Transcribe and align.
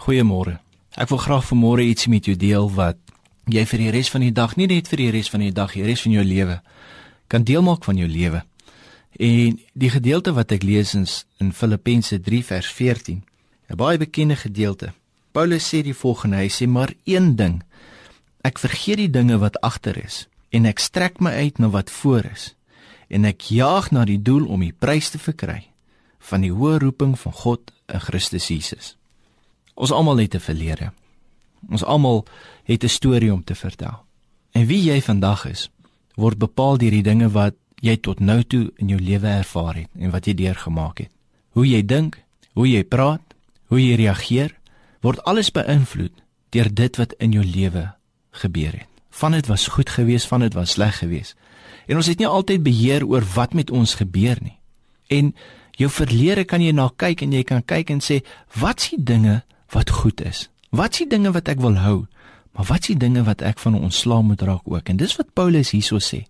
Goeiemôre. 0.00 0.56
Ek 0.96 1.10
wil 1.12 1.20
graag 1.20 1.44
vanmôre 1.44 1.84
ietsie 1.84 2.08
met 2.08 2.24
jou 2.24 2.32
deel 2.32 2.70
wat 2.72 2.96
jy 3.52 3.66
vir 3.68 3.82
die 3.82 3.90
res 3.92 4.08
van 4.08 4.22
die 4.24 4.32
dag, 4.32 4.54
nie 4.56 4.68
net 4.70 4.88
vir 4.88 5.02
die 5.02 5.10
res 5.12 5.28
van 5.28 5.42
die 5.44 5.52
dag, 5.52 5.74
die 5.76 5.84
res 5.84 6.00
van 6.06 6.14
jou 6.14 6.24
lewe 6.24 6.60
kan 7.30 7.44
deel 7.46 7.62
maak 7.62 7.84
van 7.86 7.98
jou 8.00 8.08
lewe. 8.10 8.42
En 9.20 9.58
die 9.78 9.90
gedeelte 9.90 10.32
wat 10.34 10.52
ek 10.52 10.64
lees 10.66 10.94
is 10.98 11.24
in 11.38 11.52
Filippense 11.54 12.18
3 12.18 12.42
vers 12.44 12.70
14. 12.74 13.22
'n 13.70 13.76
Baie 13.76 13.98
bekende 13.98 14.36
gedeelte. 14.36 14.92
Paulus 15.32 15.68
sê 15.68 15.82
die 15.82 15.94
volgende, 15.94 16.36
hy 16.36 16.48
sê 16.48 16.66
maar 16.66 16.92
een 17.04 17.36
ding. 17.36 17.62
Ek 18.42 18.58
vergeet 18.58 18.96
die 18.96 19.10
dinge 19.10 19.38
wat 19.38 19.60
agter 19.60 19.96
is 20.04 20.26
en 20.50 20.66
ek 20.66 20.78
strek 20.78 21.20
my 21.20 21.30
uit 21.30 21.58
na 21.58 21.68
wat 21.68 21.90
voor 21.90 22.24
is 22.24 22.54
en 23.08 23.24
ek 23.24 23.40
jaag 23.54 23.90
na 23.90 24.04
die 24.04 24.22
doel 24.22 24.46
om 24.46 24.60
die 24.60 24.72
prys 24.72 25.10
te 25.10 25.18
verkry 25.18 25.68
van 26.18 26.40
die 26.40 26.52
hoë 26.52 26.80
roeping 26.80 27.18
van 27.18 27.32
God 27.32 27.70
in 27.86 28.00
Christus 28.00 28.48
Jesus. 28.48 28.99
Ons 29.80 29.92
almal 29.96 30.18
het 30.20 30.34
'n 30.34 30.40
verlede. 30.40 30.92
Ons 31.70 31.84
almal 31.84 32.26
het 32.64 32.84
'n 32.84 32.88
storie 32.88 33.32
om 33.32 33.44
te 33.44 33.54
vertel. 33.54 34.04
En 34.52 34.66
wie 34.66 34.82
jy 34.82 35.00
vandag 35.00 35.44
is, 35.44 35.70
word 36.14 36.38
bepaal 36.38 36.76
deur 36.76 36.90
die 36.90 37.02
dinge 37.02 37.30
wat 37.30 37.54
jy 37.80 37.96
tot 37.96 38.20
nou 38.20 38.42
toe 38.42 38.72
in 38.76 38.88
jou 38.88 39.00
lewe 39.00 39.26
ervaar 39.26 39.74
het 39.74 39.88
en 39.98 40.10
wat 40.10 40.26
jy 40.26 40.34
deurgemaak 40.34 40.98
het. 40.98 41.10
Hoe 41.50 41.66
jy 41.68 41.82
dink, 41.86 42.22
hoe 42.52 42.68
jy 42.68 42.84
praat, 42.84 43.34
hoe 43.66 43.80
jy 43.80 43.94
reageer, 43.94 44.54
word 45.00 45.22
alles 45.24 45.50
beïnvloed 45.50 46.12
deur 46.50 46.74
dit 46.74 46.96
wat 46.96 47.12
in 47.18 47.32
jou 47.32 47.44
lewe 47.44 47.94
gebeur 48.30 48.72
het. 48.72 48.88
Van 49.10 49.32
dit 49.32 49.46
was 49.46 49.66
goed 49.66 49.90
geweest, 49.90 50.26
van 50.26 50.40
dit 50.40 50.54
was 50.54 50.70
sleg 50.70 50.98
geweest. 50.98 51.36
En 51.86 51.96
ons 51.96 52.06
het 52.06 52.18
nie 52.18 52.26
altyd 52.26 52.62
beheer 52.62 53.06
oor 53.06 53.24
wat 53.34 53.54
met 53.54 53.70
ons 53.70 53.94
gebeur 53.94 54.38
nie. 54.40 54.58
En 55.06 55.34
jou 55.70 55.90
verlede 55.90 56.44
kan 56.44 56.62
jy 56.62 56.72
na 56.72 56.90
kyk 56.96 57.22
en 57.22 57.32
jy 57.32 57.42
kan 57.42 57.64
kyk 57.64 57.90
en 57.90 58.00
sê, 58.04 58.20
wat 58.60 58.80
s'ie 58.80 59.02
dinge 59.02 59.42
wat 59.70 59.90
goed 59.90 60.20
is. 60.20 60.48
Wat 60.70 60.94
s'ie 60.94 61.06
dinge 61.06 61.32
wat 61.34 61.48
ek 61.48 61.60
wil 61.60 61.76
hou, 61.82 62.06
maar 62.54 62.66
wat 62.66 62.86
s'ie 62.86 62.96
dinge 62.96 63.22
wat 63.26 63.42
ek 63.42 63.58
van 63.58 63.78
ontslaa 63.78 64.22
moet 64.22 64.42
raak 64.42 64.66
ook. 64.66 64.88
En 64.88 64.96
dis 64.96 65.16
wat 65.16 65.32
Paulus 65.34 65.70
hierso 65.70 65.98
sê. 65.98 66.24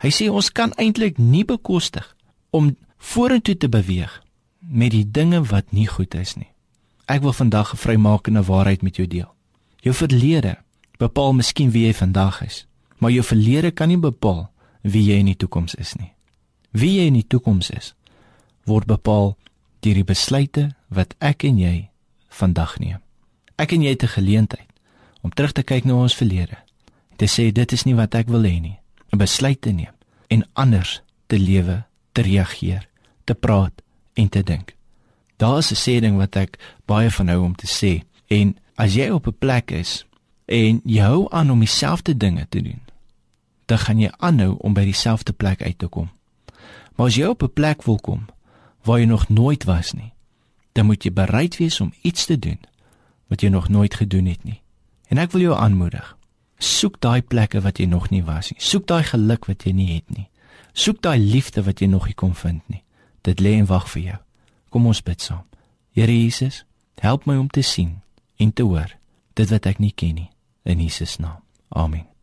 Hy 0.00 0.10
sê 0.12 0.28
ons 0.28 0.52
kan 0.52 0.72
eintlik 0.76 1.18
nie 1.18 1.44
bekostig 1.44 2.06
om 2.50 2.76
vorentoe 2.98 3.56
te 3.56 3.68
beweeg 3.68 4.22
met 4.60 4.92
die 4.92 5.04
dinge 5.04 5.42
wat 5.52 5.72
nie 5.72 5.86
goed 5.86 6.14
is 6.14 6.36
nie. 6.36 6.48
Ek 7.08 7.22
wil 7.22 7.32
vandag 7.32 7.72
'n 7.72 7.76
vrymakende 7.76 8.42
waarheid 8.42 8.82
met 8.82 8.96
jou 8.96 9.06
deel. 9.06 9.34
Jou 9.80 9.94
verlede 9.94 10.58
bepaal 10.98 11.32
miskien 11.32 11.70
wie 11.70 11.86
jy 11.86 11.94
vandag 11.94 12.42
is, 12.42 12.66
maar 12.98 13.10
jou 13.10 13.22
verlede 13.22 13.70
kan 13.70 13.88
nie 13.88 13.98
bepaal 13.98 14.50
wie 14.82 15.04
jy 15.04 15.18
in 15.18 15.26
die 15.26 15.36
toekoms 15.36 15.74
is 15.74 15.94
nie. 15.94 16.12
Wie 16.70 16.98
jy 16.98 17.06
in 17.06 17.14
die 17.14 17.26
toekoms 17.26 17.70
is, 17.70 17.94
word 18.64 18.86
bepaal 18.86 19.36
deur 19.80 19.94
die 19.94 20.04
besluite 20.04 20.74
wat 20.88 21.14
ek 21.18 21.44
en 21.44 21.58
jy 21.58 21.87
vandag 22.38 22.78
neem. 22.78 23.02
Ek 23.58 23.74
en 23.74 23.82
jy 23.82 23.90
het 23.90 24.02
'n 24.02 24.16
geleentheid 24.16 24.70
om 25.22 25.30
terug 25.30 25.52
te 25.52 25.62
kyk 25.62 25.84
na 25.84 25.94
ons 25.94 26.14
verlede 26.14 26.58
en 27.10 27.16
te 27.16 27.26
sê 27.26 27.52
dit 27.52 27.72
is 27.72 27.84
nie 27.84 27.94
wat 27.94 28.14
ek 28.14 28.28
wil 28.28 28.42
hê 28.42 28.60
nie, 28.60 28.78
'n 29.12 29.18
besluit 29.18 29.60
te 29.60 29.70
neem 29.70 29.94
en 30.28 30.46
anders 30.52 31.02
te 31.26 31.38
lewe, 31.38 31.84
te 32.12 32.22
reageer, 32.22 32.88
te 33.24 33.34
praat 33.34 33.82
en 34.14 34.28
te 34.28 34.42
dink. 34.42 34.76
Daar 35.36 35.58
is 35.58 35.72
'n 35.72 35.82
sê 35.84 36.00
ding 36.00 36.16
wat 36.16 36.36
ek 36.36 36.58
baie 36.86 37.10
van 37.10 37.28
hou 37.28 37.42
om 37.44 37.54
te 37.54 37.66
sê 37.66 38.02
en 38.26 38.56
as 38.76 38.94
jy 38.94 39.10
op 39.10 39.26
'n 39.26 39.38
plek 39.38 39.70
is 39.70 40.06
en 40.46 40.80
jy 40.84 41.02
hou 41.02 41.26
aan 41.30 41.50
om 41.50 41.58
dieselfde 41.58 42.16
dinge 42.16 42.46
te 42.48 42.62
doen, 42.62 42.80
dan 43.66 43.78
gaan 43.78 43.98
jy 43.98 44.10
aanhou 44.16 44.56
om 44.58 44.74
by 44.74 44.84
dieselfde 44.84 45.32
plek 45.32 45.62
uit 45.62 45.78
te 45.78 45.86
kom. 45.86 46.08
Maar 46.96 47.06
as 47.06 47.14
jy 47.14 47.26
op 47.26 47.42
'n 47.42 47.52
plek 47.52 47.82
wil 47.82 47.98
kom 47.98 48.26
waar 48.82 48.98
jy 48.98 49.06
nog 49.06 49.28
nooit 49.28 49.64
was 49.64 49.92
nie, 49.92 50.12
dan 50.72 50.86
moet 50.86 51.04
jy 51.04 51.12
bereid 51.12 51.56
wees 51.58 51.80
om 51.80 51.92
iets 52.02 52.26
te 52.26 52.38
doen 52.38 52.58
wat 53.28 53.42
jy 53.42 53.50
nog 53.52 53.68
nooit 53.68 53.94
gedoen 53.94 54.26
het 54.26 54.44
nie. 54.44 54.60
En 55.08 55.18
ek 55.18 55.32
wil 55.32 55.48
jou 55.48 55.56
aanmoedig. 55.56 56.16
Soek 56.58 57.00
daai 57.00 57.22
plekke 57.22 57.60
wat 57.60 57.78
jy 57.78 57.86
nog 57.86 58.10
nie 58.10 58.24
was 58.24 58.50
nie. 58.50 58.60
Soek 58.60 58.86
daai 58.86 59.04
geluk 59.04 59.46
wat 59.46 59.64
jy 59.64 59.72
nie 59.72 59.90
het 59.94 60.08
nie. 60.16 60.28
Soek 60.72 61.02
daai 61.02 61.18
liefde 61.18 61.62
wat 61.62 61.80
jy 61.80 61.88
nog 61.90 62.06
nie 62.06 62.16
kon 62.18 62.34
vind 62.34 62.62
nie. 62.68 62.82
Dit 63.22 63.40
lê 63.40 63.56
en 63.58 63.68
wag 63.68 63.88
vir 63.92 64.02
jou. 64.02 64.18
Kom 64.70 64.86
ons 64.86 65.02
bid 65.02 65.22
saam. 65.22 65.44
Here 65.92 66.12
Jesus, 66.12 66.64
help 67.00 67.26
my 67.26 67.36
om 67.36 67.48
te 67.48 67.62
sien 67.62 68.00
en 68.38 68.52
te 68.52 68.62
hoor 68.62 68.94
dit 69.34 69.50
wat 69.50 69.66
ek 69.70 69.82
nie 69.82 69.94
ken 69.94 70.14
nie 70.14 70.30
in 70.68 70.82
Jesus 70.82 71.18
naam. 71.22 71.42
Amen. 71.68 72.17